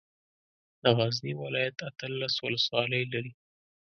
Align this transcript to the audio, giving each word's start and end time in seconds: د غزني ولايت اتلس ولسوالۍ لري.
د 0.81 0.83
غزني 0.97 1.33
ولايت 1.43 1.77
اتلس 1.89 2.35
ولسوالۍ 2.45 3.03
لري. 3.13 3.31